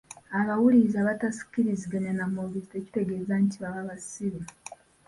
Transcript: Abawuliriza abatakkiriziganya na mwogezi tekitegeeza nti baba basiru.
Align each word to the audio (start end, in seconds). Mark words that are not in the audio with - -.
Abawuliriza 0.39 0.97
abatakkiriziganya 1.01 2.11
na 2.15 2.25
mwogezi 2.31 2.69
tekitegeeza 2.73 3.33
nti 3.43 3.55
baba 3.63 3.81
basiru. 3.89 4.39